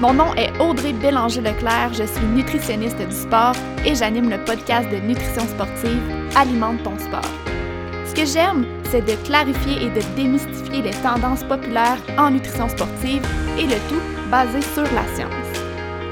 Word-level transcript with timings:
Mon 0.00 0.12
nom 0.12 0.34
est 0.34 0.50
Audrey 0.60 0.92
Bélanger-Leclerc, 0.92 1.94
je 1.94 2.02
suis 2.02 2.26
nutritionniste 2.26 2.98
du 2.98 3.14
sport 3.14 3.54
et 3.86 3.94
j'anime 3.94 4.28
le 4.28 4.38
podcast 4.44 4.90
de 4.90 4.96
nutrition 4.96 5.46
sportive 5.46 6.00
Alimente 6.34 6.82
ton 6.82 6.98
sport. 6.98 7.30
Ce 8.04 8.12
que 8.12 8.26
j'aime, 8.26 8.66
c'est 8.90 9.06
de 9.06 9.14
clarifier 9.24 9.86
et 9.86 9.90
de 9.90 10.00
démystifier 10.16 10.82
les 10.82 10.90
tendances 10.90 11.44
populaires 11.44 11.98
en 12.18 12.32
nutrition 12.32 12.68
sportive 12.68 13.24
et 13.56 13.66
le 13.66 13.76
tout 13.88 14.02
basé 14.30 14.60
sur 14.62 14.82
la 14.82 15.06
science. 15.14 15.30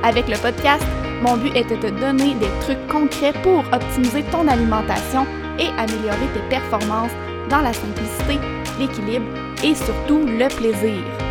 Avec 0.05 0.29
le 0.29 0.37
podcast, 0.37 0.87
mon 1.23 1.37
but 1.37 1.55
est 1.57 1.69
de 1.69 1.77
te 1.77 1.91
donner 2.01 2.35
des 2.35 2.51
trucs 2.61 2.87
concrets 2.87 3.35
pour 3.43 3.65
optimiser 3.73 4.23
ton 4.31 4.47
alimentation 4.47 5.27
et 5.59 5.69
améliorer 5.77 6.29
tes 6.35 6.49
performances 6.49 7.13
dans 7.51 7.61
la 7.61 7.73
simplicité, 7.73 8.39
l'équilibre 8.79 9.27
et 9.65 9.75
surtout 9.75 10.21
le 10.25 10.49
plaisir. 10.57 11.22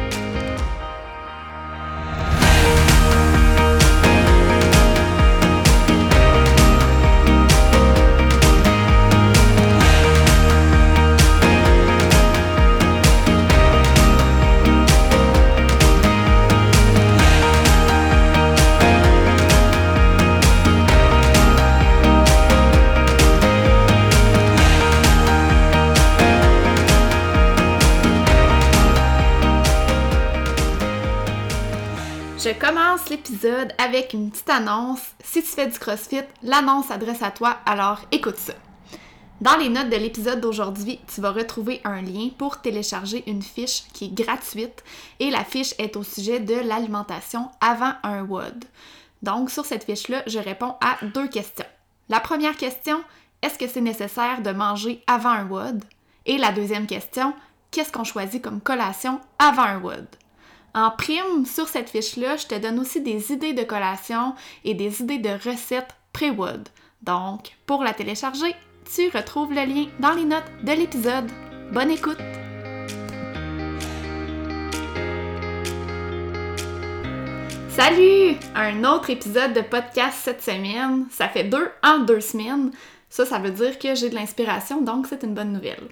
Je 32.51 32.59
commence 32.59 33.07
l'épisode 33.07 33.71
avec 33.77 34.11
une 34.11 34.29
petite 34.29 34.49
annonce. 34.49 35.13
Si 35.23 35.41
tu 35.41 35.47
fais 35.47 35.67
du 35.67 35.79
CrossFit, 35.79 36.23
l'annonce 36.43 36.87
s'adresse 36.87 37.21
à 37.21 37.31
toi, 37.31 37.59
alors 37.65 38.01
écoute 38.11 38.35
ça. 38.35 38.51
Dans 39.39 39.55
les 39.55 39.69
notes 39.69 39.89
de 39.89 39.95
l'épisode 39.95 40.41
d'aujourd'hui, 40.41 40.99
tu 41.07 41.21
vas 41.21 41.31
retrouver 41.31 41.79
un 41.85 42.01
lien 42.01 42.27
pour 42.37 42.59
télécharger 42.59 43.23
une 43.25 43.41
fiche 43.41 43.83
qui 43.93 44.05
est 44.05 44.13
gratuite 44.13 44.83
et 45.21 45.31
la 45.31 45.45
fiche 45.45 45.73
est 45.77 45.95
au 45.95 46.03
sujet 46.03 46.41
de 46.41 46.55
l'alimentation 46.55 47.49
avant 47.61 47.93
un 48.03 48.23
WOD. 48.23 48.65
Donc 49.23 49.49
sur 49.49 49.65
cette 49.65 49.85
fiche-là, 49.85 50.21
je 50.27 50.39
réponds 50.39 50.75
à 50.81 50.97
deux 51.05 51.29
questions. 51.29 51.65
La 52.09 52.19
première 52.19 52.57
question, 52.57 53.01
est-ce 53.41 53.57
que 53.57 53.67
c'est 53.69 53.79
nécessaire 53.79 54.41
de 54.41 54.51
manger 54.51 55.01
avant 55.07 55.29
un 55.29 55.45
WOD? 55.45 55.85
Et 56.25 56.37
la 56.37 56.51
deuxième 56.51 56.85
question, 56.85 57.33
qu'est-ce 57.71 57.93
qu'on 57.93 58.03
choisit 58.03 58.41
comme 58.41 58.59
collation 58.59 59.21
avant 59.39 59.63
un 59.63 59.79
WOD? 59.79 60.07
En 60.73 60.89
prime, 60.89 61.45
sur 61.45 61.67
cette 61.67 61.89
fiche-là, 61.89 62.37
je 62.37 62.47
te 62.47 62.55
donne 62.57 62.79
aussi 62.79 63.01
des 63.01 63.33
idées 63.33 63.51
de 63.51 63.63
collation 63.63 64.35
et 64.63 64.73
des 64.73 65.01
idées 65.01 65.17
de 65.17 65.31
recettes 65.31 65.93
pré-wood. 66.13 66.69
Donc, 67.01 67.57
pour 67.65 67.83
la 67.83 67.93
télécharger, 67.93 68.55
tu 68.95 69.09
retrouves 69.09 69.51
le 69.51 69.65
lien 69.65 69.87
dans 69.99 70.13
les 70.13 70.23
notes 70.23 70.49
de 70.63 70.71
l'épisode. 70.71 71.29
Bonne 71.73 71.91
écoute! 71.91 72.19
Salut! 77.67 78.37
Un 78.55 78.85
autre 78.85 79.09
épisode 79.09 79.51
de 79.51 79.61
podcast 79.61 80.19
cette 80.23 80.41
semaine. 80.41 81.05
Ça 81.11 81.27
fait 81.27 81.43
deux 81.43 81.67
en 81.83 81.99
deux 81.99 82.21
semaines. 82.21 82.71
Ça, 83.09 83.25
ça 83.25 83.39
veut 83.39 83.51
dire 83.51 83.77
que 83.77 83.93
j'ai 83.93 84.09
de 84.09 84.15
l'inspiration, 84.15 84.79
donc 84.79 85.07
c'est 85.07 85.23
une 85.23 85.33
bonne 85.33 85.51
nouvelle. 85.51 85.89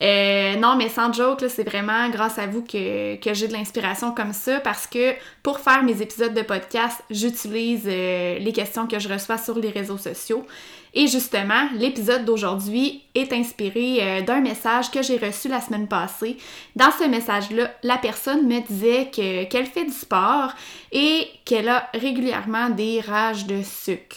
Euh, 0.00 0.54
non, 0.56 0.76
mais 0.76 0.88
sans 0.88 1.12
joke, 1.12 1.44
c'est 1.48 1.64
vraiment 1.64 2.08
grâce 2.10 2.38
à 2.38 2.46
vous 2.46 2.62
que, 2.62 3.18
j'ai 3.20 3.48
de 3.48 3.52
l'inspiration 3.52 4.12
comme 4.12 4.32
ça 4.32 4.60
parce 4.60 4.86
que 4.86 5.14
pour 5.42 5.58
faire 5.58 5.82
mes 5.82 6.00
épisodes 6.00 6.34
de 6.34 6.42
podcast, 6.42 7.02
j'utilise 7.10 7.84
euh, 7.86 8.38
les 8.38 8.52
questions 8.52 8.86
que 8.86 8.98
je 8.98 9.08
reçois 9.08 9.38
sur 9.38 9.58
les 9.58 9.70
réseaux 9.70 9.98
sociaux. 9.98 10.46
Et 10.94 11.06
justement, 11.06 11.68
l'épisode 11.74 12.24
d'aujourd'hui 12.24 13.02
est 13.14 13.32
inspiré 13.32 13.98
euh, 14.00 14.22
d'un 14.22 14.40
message 14.40 14.90
que 14.90 15.02
j'ai 15.02 15.18
reçu 15.18 15.48
la 15.48 15.60
semaine 15.60 15.86
passée. 15.86 16.38
Dans 16.76 16.90
ce 16.90 17.04
message-là, 17.04 17.70
la 17.82 17.98
personne 17.98 18.46
me 18.46 18.60
disait 18.66 19.10
que, 19.14 19.44
qu'elle 19.44 19.66
fait 19.66 19.84
du 19.84 19.92
sport 19.92 20.52
et 20.92 21.28
qu'elle 21.44 21.68
a 21.68 21.88
régulièrement 21.92 22.70
des 22.70 23.00
rages 23.00 23.46
de 23.46 23.62
sucre. 23.62 24.16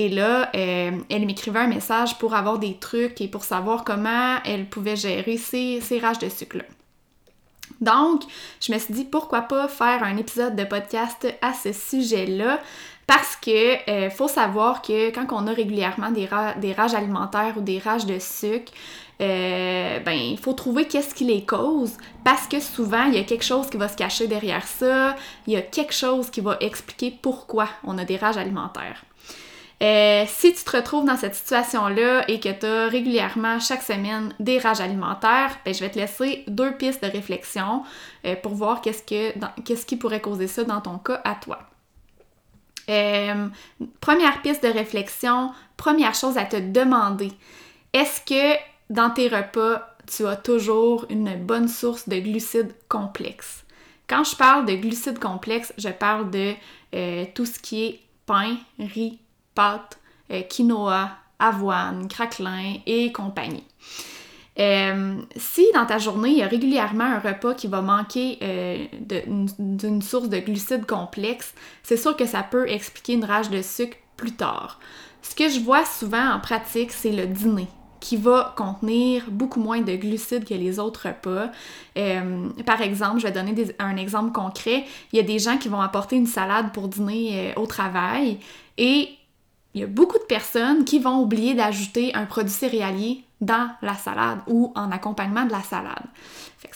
Et 0.00 0.08
là, 0.08 0.48
euh, 0.54 0.92
elle 1.10 1.26
m'écrivait 1.26 1.58
un 1.58 1.66
message 1.66 2.16
pour 2.16 2.32
avoir 2.32 2.58
des 2.58 2.78
trucs 2.78 3.20
et 3.20 3.28
pour 3.28 3.44
savoir 3.44 3.84
comment 3.84 4.38
elle 4.46 4.64
pouvait 4.64 4.96
gérer 4.96 5.36
ces, 5.36 5.78
rages 6.00 6.18
de 6.18 6.30
sucre-là. 6.30 6.64
Donc, 7.82 8.22
je 8.62 8.72
me 8.72 8.78
suis 8.78 8.94
dit 8.94 9.04
pourquoi 9.04 9.42
pas 9.42 9.68
faire 9.68 10.02
un 10.02 10.16
épisode 10.16 10.56
de 10.56 10.64
podcast 10.64 11.26
à 11.42 11.52
ce 11.52 11.74
sujet-là? 11.74 12.60
Parce 13.06 13.36
que 13.36 13.90
euh, 13.90 14.08
faut 14.08 14.26
savoir 14.26 14.80
que 14.80 15.10
quand 15.10 15.26
on 15.32 15.46
a 15.46 15.52
régulièrement 15.52 16.10
des, 16.10 16.30
des 16.62 16.72
rages 16.72 16.94
alimentaires 16.94 17.58
ou 17.58 17.60
des 17.60 17.78
rages 17.78 18.06
de 18.06 18.18
sucre, 18.18 18.72
euh, 19.20 20.00
ben 20.00 20.12
il 20.12 20.38
faut 20.38 20.54
trouver 20.54 20.86
qu'est-ce 20.86 21.14
qui 21.14 21.24
les 21.24 21.44
cause 21.44 21.98
parce 22.24 22.46
que 22.46 22.58
souvent 22.58 23.04
il 23.04 23.16
y 23.16 23.18
a 23.18 23.24
quelque 23.24 23.44
chose 23.44 23.68
qui 23.68 23.76
va 23.76 23.88
se 23.88 23.96
cacher 23.96 24.28
derrière 24.28 24.66
ça, 24.66 25.14
il 25.46 25.52
y 25.52 25.56
a 25.56 25.62
quelque 25.62 25.92
chose 25.92 26.30
qui 26.30 26.40
va 26.40 26.56
expliquer 26.60 27.14
pourquoi 27.20 27.68
on 27.84 27.98
a 27.98 28.06
des 28.06 28.16
rages 28.16 28.38
alimentaires. 28.38 29.04
Euh, 29.82 30.24
si 30.28 30.52
tu 30.52 30.62
te 30.62 30.76
retrouves 30.76 31.06
dans 31.06 31.16
cette 31.16 31.34
situation-là 31.34 32.28
et 32.28 32.38
que 32.38 32.50
tu 32.50 32.66
as 32.66 32.88
régulièrement 32.88 33.58
chaque 33.60 33.82
semaine 33.82 34.34
des 34.38 34.58
rages 34.58 34.80
alimentaires, 34.80 35.58
ben, 35.64 35.72
je 35.72 35.80
vais 35.80 35.90
te 35.90 35.98
laisser 35.98 36.44
deux 36.48 36.72
pistes 36.72 37.02
de 37.02 37.10
réflexion 37.10 37.82
euh, 38.26 38.36
pour 38.36 38.52
voir 38.52 38.82
qu'est-ce, 38.82 39.02
que, 39.02 39.32
qu'est-ce 39.62 39.86
qui 39.86 39.96
pourrait 39.96 40.20
causer 40.20 40.48
ça 40.48 40.64
dans 40.64 40.82
ton 40.82 40.98
cas 40.98 41.22
à 41.24 41.34
toi. 41.34 41.60
Euh, 42.90 43.48
première 44.02 44.42
piste 44.42 44.62
de 44.62 44.68
réflexion, 44.68 45.52
première 45.78 46.14
chose 46.14 46.36
à 46.36 46.44
te 46.44 46.56
demander, 46.56 47.32
est-ce 47.94 48.20
que 48.20 48.58
dans 48.90 49.08
tes 49.08 49.28
repas, 49.28 49.96
tu 50.06 50.26
as 50.26 50.36
toujours 50.36 51.06
une 51.08 51.36
bonne 51.36 51.68
source 51.68 52.06
de 52.06 52.18
glucides 52.18 52.74
complexes? 52.88 53.64
Quand 54.08 54.24
je 54.24 54.36
parle 54.36 54.66
de 54.66 54.74
glucides 54.74 55.20
complexes, 55.20 55.72
je 55.78 55.88
parle 55.88 56.30
de 56.30 56.52
tout 57.32 57.46
ce 57.46 57.60
qui 57.60 57.84
est 57.84 58.00
pain, 58.26 58.56
riz, 58.80 59.19
pâtes, 59.54 59.98
euh, 60.30 60.42
quinoa, 60.42 61.10
avoine, 61.38 62.06
craquelin 62.08 62.74
et 62.86 63.12
compagnie. 63.12 63.64
Euh, 64.58 65.16
si 65.36 65.66
dans 65.74 65.86
ta 65.86 65.98
journée, 65.98 66.30
il 66.30 66.38
y 66.38 66.42
a 66.42 66.46
régulièrement 66.46 67.04
un 67.04 67.18
repas 67.18 67.54
qui 67.54 67.66
va 67.66 67.80
manquer 67.80 68.38
euh, 68.42 68.84
d'une 69.58 70.02
source 70.02 70.28
de 70.28 70.38
glucides 70.38 70.86
complexes, 70.86 71.54
c'est 71.82 71.96
sûr 71.96 72.16
que 72.16 72.26
ça 72.26 72.42
peut 72.42 72.68
expliquer 72.68 73.14
une 73.14 73.24
rage 73.24 73.48
de 73.48 73.62
sucre 73.62 73.96
plus 74.16 74.32
tard. 74.32 74.78
Ce 75.22 75.34
que 75.34 75.48
je 75.48 75.60
vois 75.60 75.84
souvent 75.84 76.30
en 76.30 76.40
pratique, 76.40 76.92
c'est 76.92 77.12
le 77.12 77.26
dîner 77.26 77.68
qui 78.00 78.16
va 78.16 78.54
contenir 78.56 79.24
beaucoup 79.30 79.60
moins 79.60 79.82
de 79.82 79.94
glucides 79.94 80.46
que 80.46 80.54
les 80.54 80.78
autres 80.78 81.08
repas. 81.08 81.50
par 82.64 82.80
exemple, 82.80 83.18
je 83.18 83.26
vais 83.26 83.32
donner 83.32 83.54
un 83.78 83.96
exemple 83.98 84.32
concret. 84.32 84.86
Il 85.12 85.16
y 85.16 85.20
a 85.20 85.22
des 85.22 85.38
gens 85.38 85.58
qui 85.58 85.68
vont 85.68 85.82
apporter 85.82 86.16
une 86.16 86.26
salade 86.26 86.72
pour 86.72 86.88
dîner 86.88 87.52
au 87.56 87.66
travail 87.66 88.38
et 88.78 89.10
il 89.74 89.80
y 89.80 89.84
a 89.84 89.86
beaucoup 89.86 90.18
de 90.18 90.24
personnes 90.24 90.84
qui 90.84 90.98
vont 90.98 91.20
oublier 91.20 91.54
d'ajouter 91.54 92.14
un 92.14 92.26
produit 92.26 92.52
céréalier 92.52 93.24
dans 93.40 93.70
la 93.82 93.94
salade 93.94 94.40
ou 94.46 94.72
en 94.74 94.90
accompagnement 94.90 95.44
de 95.44 95.52
la 95.52 95.62
salade. 95.62 96.04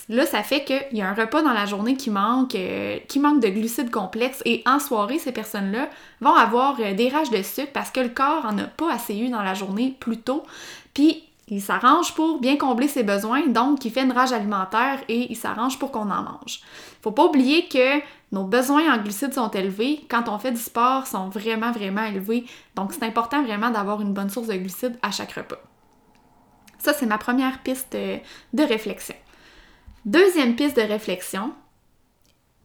là, 0.08 0.24
ça 0.24 0.42
fait 0.42 0.64
qu'il 0.64 0.98
y 0.98 1.02
a 1.02 1.08
un 1.08 1.14
repas 1.14 1.42
dans 1.42 1.52
la 1.52 1.66
journée 1.66 1.96
qui 1.96 2.10
manque, 2.10 2.54
euh, 2.54 2.98
qui 3.08 3.18
manque 3.18 3.40
de 3.40 3.48
glucides 3.48 3.90
complexes 3.90 4.42
et 4.44 4.62
en 4.64 4.78
soirée, 4.78 5.18
ces 5.18 5.32
personnes-là 5.32 5.90
vont 6.20 6.34
avoir 6.34 6.76
euh, 6.80 6.94
des 6.94 7.08
rages 7.08 7.30
de 7.30 7.42
sucre 7.42 7.72
parce 7.72 7.90
que 7.90 8.00
le 8.00 8.08
corps 8.08 8.46
en 8.46 8.56
a 8.58 8.64
pas 8.64 8.92
assez 8.92 9.16
eu 9.16 9.28
dans 9.28 9.42
la 9.42 9.54
journée 9.54 9.94
plus 10.00 10.18
tôt. 10.18 10.44
Puis 10.94 11.24
il 11.48 11.60
s'arrange 11.60 12.14
pour 12.14 12.40
bien 12.40 12.56
combler 12.56 12.88
ses 12.88 13.02
besoins, 13.02 13.46
donc 13.46 13.84
il 13.84 13.90
fait 13.90 14.02
une 14.02 14.12
rage 14.12 14.32
alimentaire 14.32 15.00
et 15.08 15.30
il 15.30 15.36
s'arrange 15.36 15.78
pour 15.78 15.90
qu'on 15.90 16.10
en 16.10 16.22
mange. 16.22 16.60
Faut 17.02 17.10
pas 17.10 17.26
oublier 17.26 17.68
que 17.68 18.00
nos 18.34 18.44
besoins 18.44 18.92
en 18.92 19.00
glucides 19.00 19.32
sont 19.32 19.50
élevés. 19.50 20.04
Quand 20.10 20.28
on 20.28 20.38
fait 20.38 20.50
du 20.50 20.60
sport, 20.60 21.06
sont 21.06 21.28
vraiment, 21.28 21.70
vraiment 21.70 22.02
élevés. 22.04 22.44
Donc, 22.74 22.92
c'est 22.92 23.04
important 23.04 23.42
vraiment 23.44 23.70
d'avoir 23.70 24.00
une 24.00 24.12
bonne 24.12 24.28
source 24.28 24.48
de 24.48 24.54
glucides 24.54 24.98
à 25.02 25.12
chaque 25.12 25.32
repas. 25.32 25.62
Ça, 26.78 26.92
c'est 26.92 27.06
ma 27.06 27.16
première 27.16 27.62
piste 27.62 27.96
de 27.96 28.62
réflexion. 28.62 29.14
Deuxième 30.04 30.56
piste 30.56 30.76
de 30.76 30.82
réflexion, 30.82 31.54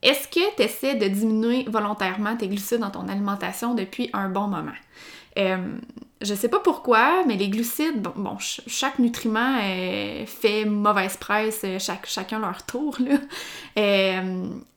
est-ce 0.01 0.27
que 0.27 0.55
tu 0.55 0.63
essaies 0.63 0.95
de 0.95 1.07
diminuer 1.07 1.65
volontairement 1.67 2.35
tes 2.35 2.47
glucides 2.47 2.79
dans 2.79 2.89
ton 2.89 3.07
alimentation 3.07 3.75
depuis 3.75 4.09
un 4.13 4.27
bon 4.27 4.47
moment? 4.47 4.71
Euh, 5.37 5.77
je 6.21 6.33
sais 6.33 6.49
pas 6.49 6.59
pourquoi, 6.59 7.23
mais 7.25 7.37
les 7.37 7.49
glucides, 7.49 8.01
bon, 8.01 8.37
chaque 8.39 8.99
nutriment 8.99 9.57
euh, 9.61 10.25
fait 10.25 10.65
mauvaise 10.65 11.15
presse, 11.15 11.61
euh, 11.63 11.79
chaque, 11.79 12.07
chacun 12.07 12.39
leur 12.39 12.65
tour. 12.65 12.97
Là. 12.99 13.17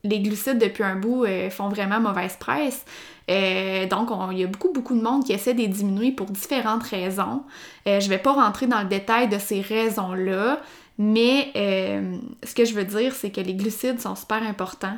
les 0.03 0.19
glucides, 0.21 0.57
depuis 0.57 0.83
un 0.83 0.95
bout, 0.95 1.25
font 1.49 1.69
vraiment 1.69 1.99
mauvaise 1.99 2.37
presse. 2.37 2.85
donc, 3.89 4.09
il 4.31 4.37
y 4.37 4.43
a 4.43 4.47
beaucoup, 4.47 4.71
beaucoup 4.71 4.95
de 4.95 5.01
monde 5.01 5.25
qui 5.25 5.33
essaie 5.33 5.53
de 5.53 5.59
les 5.59 5.67
diminuer 5.67 6.11
pour 6.11 6.27
différentes 6.27 6.83
raisons. 6.83 7.43
je 7.85 8.07
vais 8.07 8.17
pas 8.17 8.33
rentrer 8.33 8.67
dans 8.67 8.81
le 8.81 8.87
détail 8.87 9.27
de 9.27 9.39
ces 9.39 9.61
raisons-là, 9.61 10.61
mais 10.97 11.51
ce 12.43 12.53
que 12.53 12.63
je 12.63 12.73
veux 12.73 12.85
dire, 12.85 13.13
c'est 13.13 13.31
que 13.31 13.41
les 13.41 13.55
glucides 13.55 13.99
sont 13.99 14.15
super 14.15 14.43
importants 14.43 14.95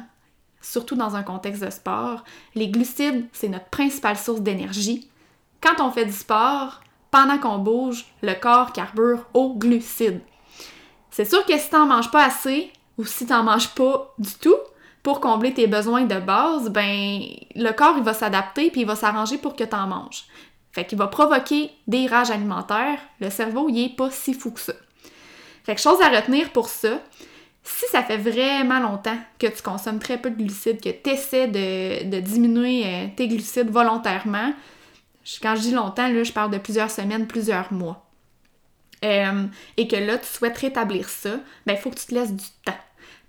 surtout 0.62 0.96
dans 0.96 1.16
un 1.16 1.24
contexte 1.24 1.63
de 1.63 1.69
sport. 1.69 2.24
Les 2.56 2.69
glucides, 2.69 3.25
c'est 3.34 3.50
notre 3.50 3.69
principale 3.69 4.18
source 4.18 4.42
d'énergie. 4.42 5.08
Quand 5.65 5.83
on 5.83 5.89
fait 5.89 6.06
du 6.06 6.12
sport, 6.12 6.81
pendant 7.09 7.39
qu'on 7.39 7.57
bouge, 7.57 8.06
le 8.21 8.33
corps 8.35 8.71
carbure 8.71 9.25
aux 9.33 9.56
glucides. 9.56 10.21
C'est 11.09 11.25
sûr 11.25 11.44
que 11.44 11.57
si 11.57 11.71
t'en 11.71 11.88
manges 11.88 12.12
pas 12.12 12.23
assez, 12.23 12.71
ou 13.00 13.06
si 13.06 13.25
t'en 13.25 13.41
manges 13.41 13.69
pas 13.69 14.13
du 14.19 14.31
tout, 14.35 14.57
pour 15.01 15.19
combler 15.21 15.56
tes 15.56 15.65
besoins 15.65 16.03
de 16.03 16.19
base, 16.19 16.69
ben 16.69 17.19
le 17.56 17.71
corps 17.71 17.95
il 17.97 18.03
va 18.03 18.13
s'adapter 18.13 18.69
puis 18.69 18.81
il 18.81 18.88
va 18.88 18.95
s'arranger 18.95 19.39
pour 19.39 19.56
que 19.56 19.63
t'en 19.63 19.88
manges. 19.88 20.25
Fait 20.71 20.85
qu'il 20.85 21.00
va 21.00 21.07
provoquer 21.07 21.71
des 21.88 22.06
rages 22.06 22.31
alimentaires. 22.31 23.00
Le 23.19 23.31
cerveau, 23.31 23.67
il 23.69 23.85
est 23.85 23.95
pas 23.95 24.12
si 24.12 24.35
fou 24.35 24.51
que 24.51 24.59
ça. 24.59 24.73
Fait 25.63 25.73
que 25.73 25.81
chose 25.81 26.01
à 26.01 26.09
retenir 26.09 26.51
pour 26.51 26.69
ça, 26.69 27.00
si 27.63 27.85
ça 27.88 28.03
fait 28.03 28.17
vraiment 28.17 28.79
longtemps 28.79 29.17
que 29.39 29.47
tu 29.47 29.63
consommes 29.63 30.00
très 30.00 30.19
peu 30.19 30.29
de 30.29 30.35
glucides, 30.35 30.79
que 30.79 30.89
tu 30.89 31.09
essaies 31.09 31.47
de, 31.47 32.19
diminuer 32.19 32.83
euh, 32.85 33.07
tes 33.15 33.27
glucides 33.27 33.71
volontairement, 33.71 34.53
quand 35.42 35.56
je 35.56 35.62
dis 35.62 35.72
longtemps, 35.72 36.07
je 36.24 36.31
parle 36.31 36.51
de 36.51 36.57
plusieurs 36.57 36.92
semaines, 36.92 37.27
plusieurs 37.27 37.74
mois, 37.74 38.06
euh, 39.04 39.45
et 39.77 39.88
que 39.88 39.95
là, 39.95 40.18
tu 40.18 40.27
souhaites 40.27 40.57
rétablir 40.57 41.10
ça, 41.10 41.31
ben 41.66 41.74
il 41.74 41.77
faut 41.77 41.89
que 41.89 42.00
tu 42.00 42.07
te 42.07 42.13
laisses 42.13 42.33
du 42.33 42.45
temps. 42.63 42.74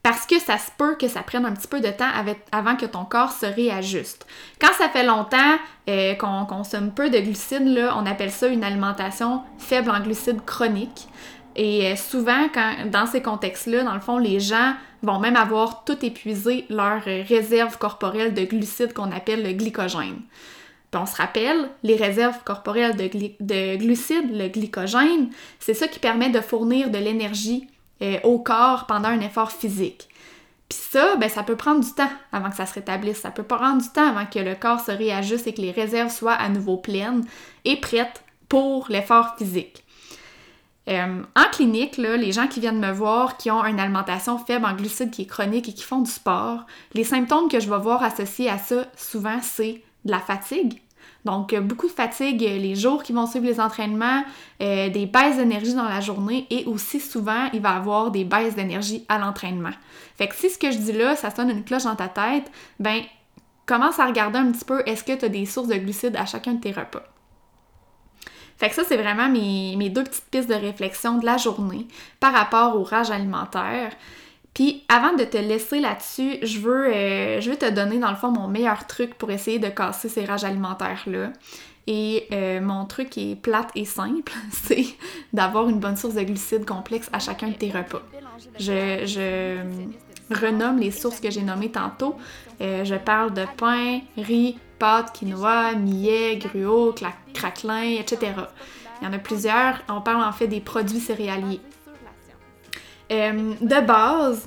Parce 0.03 0.25
que 0.25 0.39
ça 0.39 0.57
se 0.57 0.71
peut 0.79 0.95
que 0.95 1.09
ça 1.09 1.23
prenne 1.23 1.45
un 1.45 1.53
petit 1.53 1.67
peu 1.67 1.81
de 1.81 1.89
temps 1.89 2.09
avant 2.53 2.77
que 2.77 2.87
ton 2.87 3.05
corps 3.05 3.33
se 3.33 3.45
réajuste. 3.45 4.25
Quand 4.61 4.73
ça 4.79 4.89
fait 4.89 5.03
longtemps 5.03 5.59
euh, 5.89 6.15
qu'on 6.15 6.47
consomme 6.47 6.93
peu 6.93 7.11
de 7.11 7.19
glucides, 7.19 7.67
là, 7.67 7.93
on 7.99 8.07
appelle 8.07 8.31
ça 8.31 8.47
une 8.47 8.63
alimentation 8.63 9.43
faible 9.59 9.91
en 9.91 9.99
glucides 9.99 10.45
chronique. 10.45 11.09
Et 11.57 11.91
euh, 11.91 11.97
souvent, 11.97 12.49
quand, 12.55 12.89
dans 12.89 13.07
ces 13.07 13.21
contextes-là, 13.21 13.83
dans 13.83 13.95
le 13.95 14.01
fond, 14.01 14.19
les 14.19 14.39
gens 14.39 14.75
vont 15.03 15.19
même 15.19 15.35
avoir 15.35 15.83
tout 15.83 15.99
épuisé 16.05 16.67
leur 16.71 17.03
réserve 17.03 17.77
corporelle 17.77 18.33
de 18.33 18.45
glucides 18.45 18.93
qu'on 18.93 19.11
appelle 19.11 19.43
le 19.43 19.53
glycogène. 19.55 20.21
On 20.95 21.05
se 21.05 21.17
rappelle, 21.17 21.69
les 21.83 21.97
réserves 21.97 22.43
corporelles 22.45 22.97
de, 22.97 23.11
de 23.41 23.77
glucides, 23.77 24.35
le 24.35 24.49
glycogène, 24.49 25.29
c'est 25.59 25.75
ça 25.75 25.89
qui 25.89 25.99
permet 25.99 26.31
de 26.31 26.41
fournir 26.41 26.91
de 26.91 26.97
l'énergie 26.97 27.69
euh, 28.03 28.19
au 28.25 28.39
corps 28.39 28.87
pendant 28.87 29.09
un 29.09 29.21
effort 29.21 29.53
physique. 29.53 30.09
Puis 30.69 30.79
ça, 30.79 31.17
ben, 31.17 31.29
ça 31.29 31.43
peut 31.43 31.57
prendre 31.57 31.85
du 31.85 31.93
temps 31.93 32.11
avant 32.33 32.51
que 32.51 32.57
ça 32.57 32.67
se 32.67 32.75
rétablisse. 32.75 33.21
Ça 33.21 33.31
peut 33.31 33.43
prendre 33.43 33.81
du 33.81 33.89
temps 33.89 34.09
avant 34.09 34.27
que 34.27 34.39
le 34.39 34.55
corps 34.55 34.81
se 34.81 34.91
réajuste 34.91 35.47
et 35.47 35.55
que 35.55 35.61
les 35.61 35.71
réserves 35.71 36.11
soient 36.11 36.33
à 36.33 36.49
nouveau 36.49 36.77
pleines 36.77 37.25
et 37.65 37.77
prêtes 37.77 38.25
pour 38.49 38.87
l'effort 38.89 39.37
physique. 39.39 39.85
Euh, 40.89 41.23
en 41.35 41.51
clinique, 41.51 41.97
les 41.97 42.33
gens 42.33 42.47
qui 42.47 42.61
viennent 42.61 42.81
me 42.81 42.93
voir, 42.93 43.37
qui 43.37 43.51
ont 43.51 43.65
une 43.65 43.81
alimentation 43.81 44.39
faible 44.39 44.65
en 44.65 44.75
glucides 44.75 45.11
qui 45.11 45.23
est 45.23 45.27
chronique 45.27 45.69
et 45.69 45.73
qui 45.73 45.83
font 45.83 46.01
du 46.01 46.11
sport, 46.11 46.65
les 46.95 47.03
symptômes 47.05 47.49
que 47.49 47.59
je 47.59 47.69
vais 47.69 47.79
voir 47.79 48.03
associés 48.03 48.49
à 48.49 48.59
ça, 48.59 48.87
souvent, 48.97 49.39
c'est 49.43 49.83
de 50.07 50.11
la 50.11 50.21
fatigue, 50.21 50.81
donc, 51.27 51.53
euh, 51.53 51.61
beaucoup 51.61 51.89
de 51.89 51.93
fatigue 51.93 52.41
les 52.41 52.77
jours 52.77 53.03
qui 53.03 53.13
vont 53.13 53.27
suivre 53.27 53.47
les 53.47 53.61
entraînements, 53.61 54.23
euh, 54.63 54.89
des 54.91 55.07
baisses 55.07 55.37
d'énergie 55.37 55.75
dans 55.75 55.89
la 55.89 56.01
journée 56.01 56.47
et 56.51 56.65
aussi 56.67 57.01
souvent, 57.01 57.49
il 57.53 57.61
va 57.61 57.73
y 57.73 57.77
avoir 57.77 58.13
des 58.13 58.25
baisses 58.25 58.55
d'énergie 58.55 59.05
à 59.09 59.19
l'entraînement. 59.19 59.73
Fait 60.17 60.29
que 60.29 60.37
si 60.37 60.49
ce 60.49 60.57
que 60.57 60.71
je 60.71 60.79
dis 60.79 60.93
là, 60.93 61.17
ça 61.17 61.35
sonne 61.35 61.51
une 61.51 61.65
cloche 61.65 61.83
dans 61.83 61.97
ta 61.97 62.07
tête, 62.07 62.49
ben 62.79 63.03
commence 63.67 63.99
à 63.99 64.07
regarder 64.07 64.39
un 64.39 64.53
petit 64.53 64.65
peu 64.65 64.85
est-ce 64.87 65.03
que 65.03 65.15
tu 65.15 65.25
as 65.25 65.29
des 65.29 65.47
sources 65.47 65.67
de 65.67 65.75
glucides 65.75 66.15
à 66.15 66.27
chacun 66.27 66.55
de 66.55 66.61
tes 66.61 66.71
repas? 66.71 67.03
Fait 68.57 68.69
que 68.69 68.77
ça, 68.77 68.85
c'est 68.87 68.97
vraiment 68.97 69.29
mes, 69.29 69.91
deux 69.91 70.05
petites 70.05 70.31
pistes 70.31 70.49
de 70.49 70.55
réflexion 70.55 71.19
de 71.19 71.27
la 71.27 71.39
journée 71.39 71.89
par 72.21 72.33
rapport 72.33 72.77
au 72.77 72.85
rage 72.85 73.11
alimentaire. 73.11 73.91
Puis 74.57 74.85
avant 74.89 75.13
de 75.13 75.25
te 75.25 75.37
laisser 75.37 75.81
là-dessus, 75.81 76.39
je 76.41 76.61
veux, 76.61 76.87
euh, 76.87 77.43
je 77.43 77.51
veux 77.51 77.59
te 77.59 77.69
donner 77.69 77.99
dans 77.99 78.09
le 78.09 78.17
fond 78.17 78.31
mon 78.31 78.49
meilleur 78.49 78.87
truc 78.87 79.13
pour 79.13 79.31
essayer 79.31 79.59
de 79.59 79.69
casser 79.69 80.09
ces 80.09 80.25
rages 80.25 80.45
alimentaires-là. 80.45 81.31
Et 81.87 82.27
euh, 82.33 82.63
mon 82.63 82.87
truc 82.87 83.19
est 83.19 83.37
plate 83.39 83.69
et 83.75 83.85
simple, 83.85 84.33
c'est 84.51 84.87
d'avoir 85.35 85.69
une 85.69 85.79
bonne 85.79 85.99
source 85.99 86.15
de 86.15 86.23
glucides 86.23 86.65
complexes 86.65 87.11
à 87.13 87.19
chacun 87.19 87.49
de 87.49 87.53
tes 87.53 87.71
repas. 87.71 88.01
Je, 88.59 89.05
je 89.05 90.35
renomme 90.35 90.79
les 90.79 90.91
sources 90.91 91.21
que 91.21 91.31
j'ai 91.31 91.43
nommées 91.43 91.71
tantôt. 91.71 92.17
Euh, 92.63 92.83
je 92.83 92.95
parle 92.95 93.35
de 93.35 93.45
pain, 93.59 94.01
riz, 94.17 94.59
pâtes, 94.79 95.13
quinoa, 95.13 95.75
millet, 95.75 96.37
gruau, 96.39 96.95
craquelin, 97.35 97.99
etc. 98.01 98.33
Il 99.03 99.05
y 99.05 99.07
en 99.07 99.13
a 99.13 99.19
plusieurs. 99.19 99.83
On 99.91 100.01
parle 100.01 100.25
en 100.25 100.33
fait 100.33 100.49
des 100.49 100.61
produits 100.61 101.01
céréaliers. 101.01 101.61
Euh, 103.13 103.55
de 103.61 103.87
base, 103.87 104.47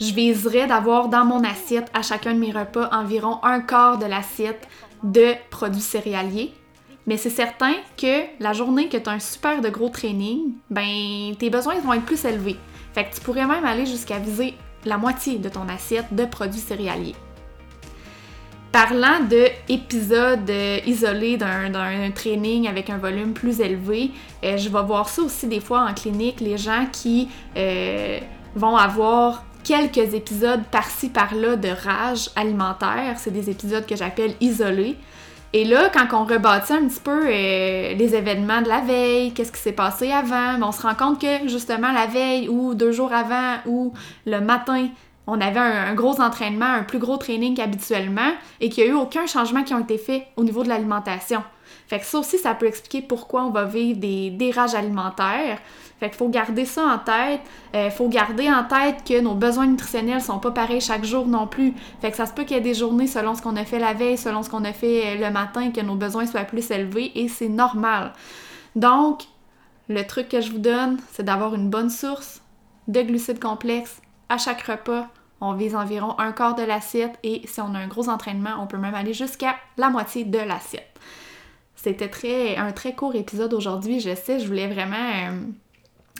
je 0.00 0.12
viserais 0.12 0.66
d'avoir 0.66 1.08
dans 1.08 1.24
mon 1.24 1.44
assiette 1.44 1.90
à 1.94 2.02
chacun 2.02 2.34
de 2.34 2.38
mes 2.38 2.52
repas 2.52 2.88
environ 2.92 3.38
un 3.42 3.60
quart 3.60 3.98
de 3.98 4.06
l'assiette 4.06 4.68
de 5.02 5.34
produits 5.50 5.80
céréaliers. 5.80 6.52
Mais 7.06 7.16
c'est 7.16 7.30
certain 7.30 7.74
que 7.96 8.24
la 8.40 8.52
journée 8.52 8.88
que 8.88 8.96
tu 8.96 9.08
as 9.08 9.12
un 9.12 9.18
super 9.18 9.60
de 9.60 9.68
gros 9.68 9.90
training, 9.90 10.54
ben 10.70 11.34
tes 11.38 11.50
besoins 11.50 11.78
vont 11.80 11.92
être 11.92 12.04
plus 12.04 12.24
élevés. 12.24 12.56
Fait 12.94 13.04
que 13.04 13.14
tu 13.14 13.20
pourrais 13.20 13.46
même 13.46 13.64
aller 13.64 13.86
jusqu'à 13.86 14.18
viser 14.18 14.54
la 14.84 14.96
moitié 14.96 15.38
de 15.38 15.48
ton 15.48 15.68
assiette 15.68 16.14
de 16.14 16.24
produits 16.24 16.60
céréaliers. 16.60 17.14
Parlant 18.74 19.20
de 19.30 19.46
épisodes 19.68 20.50
euh, 20.50 20.80
isolés 20.84 21.36
d'un 21.36 22.10
training 22.12 22.66
avec 22.66 22.90
un 22.90 22.98
volume 22.98 23.32
plus 23.32 23.60
élevé, 23.60 24.10
euh, 24.44 24.56
je 24.56 24.68
vais 24.68 24.82
voir 24.82 25.08
ça 25.08 25.22
aussi 25.22 25.46
des 25.46 25.60
fois 25.60 25.86
en 25.88 25.94
clinique, 25.94 26.40
les 26.40 26.58
gens 26.58 26.86
qui 26.90 27.28
euh, 27.56 28.18
vont 28.56 28.76
avoir 28.76 29.44
quelques 29.62 30.12
épisodes 30.14 30.64
par-ci 30.72 31.10
par-là 31.10 31.54
de 31.54 31.68
rage 31.68 32.30
alimentaire. 32.34 33.14
C'est 33.18 33.30
des 33.30 33.48
épisodes 33.48 33.86
que 33.86 33.94
j'appelle 33.94 34.34
isolés. 34.40 34.96
Et 35.52 35.64
là, 35.64 35.88
quand 35.94 36.08
on 36.12 36.24
rebâtit 36.24 36.72
un 36.72 36.88
petit 36.88 36.98
peu 36.98 37.28
les 37.28 38.14
événements 38.16 38.60
de 38.60 38.68
la 38.68 38.80
veille, 38.80 39.32
qu'est-ce 39.34 39.52
qui 39.52 39.60
s'est 39.60 39.70
passé 39.70 40.10
avant, 40.10 40.58
ben, 40.58 40.66
on 40.66 40.72
se 40.72 40.82
rend 40.82 40.96
compte 40.96 41.20
que 41.20 41.46
justement 41.46 41.92
la 41.92 42.06
veille 42.06 42.48
ou 42.48 42.74
deux 42.74 42.90
jours 42.90 43.12
avant 43.12 43.58
ou 43.66 43.92
le 44.26 44.40
matin, 44.40 44.88
on 45.26 45.40
avait 45.40 45.60
un, 45.60 45.94
gros 45.94 46.20
entraînement, 46.20 46.66
un 46.66 46.82
plus 46.82 46.98
gros 46.98 47.16
training 47.16 47.54
qu'habituellement 47.54 48.32
et 48.60 48.68
qu'il 48.68 48.84
n'y 48.84 48.90
a 48.90 48.92
eu 48.92 48.96
aucun 48.96 49.26
changement 49.26 49.62
qui 49.62 49.72
a 49.72 49.80
été 49.80 49.98
fait 49.98 50.26
au 50.36 50.44
niveau 50.44 50.62
de 50.62 50.68
l'alimentation. 50.68 51.42
Fait 51.86 51.98
que 51.98 52.04
ça 52.04 52.18
aussi, 52.18 52.38
ça 52.38 52.54
peut 52.54 52.66
expliquer 52.66 53.02
pourquoi 53.02 53.44
on 53.44 53.50
va 53.50 53.64
vivre 53.64 53.98
des 53.98 54.30
dérages 54.30 54.74
alimentaires. 54.74 55.58
Fait 56.00 56.08
qu'il 56.08 56.18
faut 56.18 56.28
garder 56.28 56.64
ça 56.64 56.82
en 56.82 56.98
tête. 56.98 57.40
Il 57.72 57.78
euh, 57.78 57.90
faut 57.90 58.08
garder 58.08 58.50
en 58.50 58.64
tête 58.64 59.04
que 59.06 59.20
nos 59.20 59.34
besoins 59.34 59.66
nutritionnels 59.66 60.20
sont 60.20 60.38
pas 60.38 60.50
pareils 60.50 60.80
chaque 60.80 61.04
jour 61.04 61.26
non 61.26 61.46
plus. 61.46 61.74
Fait 62.00 62.10
que 62.10 62.16
ça 62.16 62.26
se 62.26 62.32
peut 62.32 62.44
qu'il 62.44 62.56
y 62.56 62.60
ait 62.60 62.62
des 62.62 62.74
journées 62.74 63.06
selon 63.06 63.34
ce 63.34 63.42
qu'on 63.42 63.56
a 63.56 63.64
fait 63.64 63.78
la 63.78 63.92
veille, 63.92 64.18
selon 64.18 64.42
ce 64.42 64.50
qu'on 64.50 64.64
a 64.64 64.72
fait 64.72 65.06
euh, 65.06 65.26
le 65.26 65.30
matin, 65.30 65.70
que 65.70 65.80
nos 65.80 65.94
besoins 65.94 66.26
soient 66.26 66.44
plus 66.44 66.70
élevés 66.70 67.12
et 67.14 67.28
c'est 67.28 67.48
normal. 67.48 68.12
Donc, 68.76 69.24
le 69.88 70.02
truc 70.04 70.28
que 70.28 70.40
je 70.40 70.50
vous 70.50 70.58
donne, 70.58 70.98
c'est 71.12 71.22
d'avoir 71.22 71.54
une 71.54 71.70
bonne 71.70 71.90
source 71.90 72.40
de 72.88 73.02
glucides 73.02 73.40
complexes 73.40 74.00
à 74.28 74.38
chaque 74.38 74.62
repas, 74.62 75.08
on 75.40 75.52
vise 75.52 75.74
environ 75.74 76.18
un 76.18 76.32
quart 76.32 76.54
de 76.54 76.62
l'assiette 76.62 77.18
et 77.22 77.42
si 77.46 77.60
on 77.60 77.74
a 77.74 77.78
un 77.78 77.86
gros 77.86 78.08
entraînement, 78.08 78.56
on 78.60 78.66
peut 78.66 78.78
même 78.78 78.94
aller 78.94 79.14
jusqu'à 79.14 79.56
la 79.76 79.90
moitié 79.90 80.24
de 80.24 80.38
l'assiette. 80.38 80.98
C'était 81.76 82.56
un 82.56 82.72
très 82.72 82.94
court 82.94 83.14
épisode 83.14 83.52
aujourd'hui, 83.52 84.00
je 84.00 84.14
sais, 84.14 84.40
je 84.40 84.46
voulais 84.46 84.68
vraiment 84.68 84.96
euh, 84.96 85.36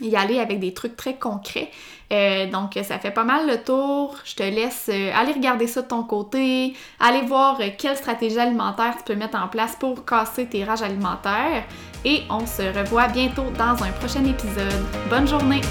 y 0.03 0.15
aller 0.15 0.39
avec 0.39 0.61
des 0.61 0.75
trucs 0.75 0.95
très 0.95 1.15
concrets. 1.15 1.71
Euh, 2.13 2.51
donc 2.51 2.79
ça 2.83 2.99
fait 2.99 3.11
pas 3.11 3.25
mal 3.25 3.47
le 3.47 3.63
tour. 3.63 4.15
Je 4.25 4.35
te 4.35 4.43
laisse 4.43 4.91
euh, 4.93 5.11
aller 5.15 5.33
regarder 5.33 5.67
ça 5.67 5.81
de 5.81 5.89
ton 5.89 6.03
côté, 6.03 6.75
aller 7.01 7.23
voir 7.23 7.59
quelle 7.79 7.97
stratégie 7.97 8.39
alimentaire 8.39 8.95
tu 8.99 9.05
peux 9.05 9.19
mettre 9.19 9.39
en 9.39 9.49
place 9.49 9.75
pour 9.77 10.05
casser 10.05 10.45
tes 10.45 10.65
rages 10.65 10.83
alimentaires. 10.83 11.65
Et 12.05 12.25
on 12.29 12.47
se 12.47 12.63
revoit 12.79 13.09
bientôt 13.09 13.51
dans 13.57 13.83
un 13.83 13.93
prochain 13.93 14.25
épisode. 14.27 14.85
Bonne 15.09 15.27
journée! 15.27 15.63